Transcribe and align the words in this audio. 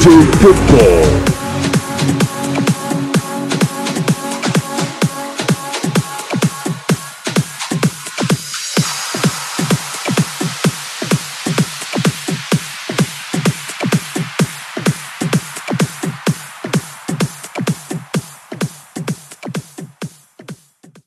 to 0.00 0.22
Football. 0.38 1.29